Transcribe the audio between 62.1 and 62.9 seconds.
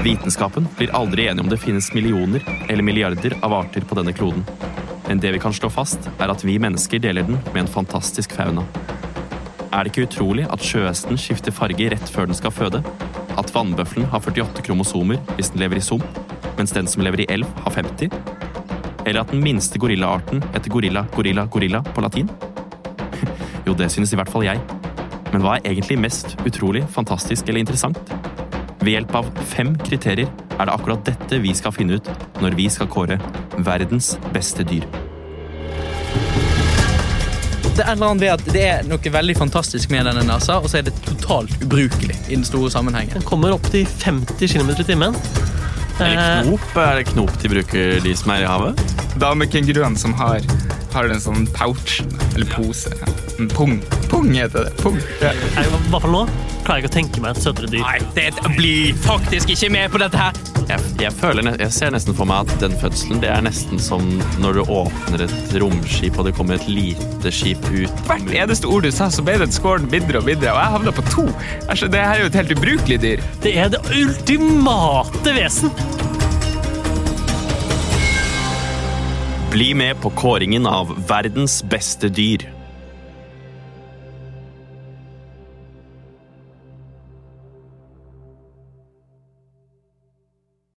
for meg at den